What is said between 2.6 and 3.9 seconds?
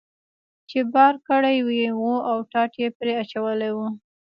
یې پرې اچولی و.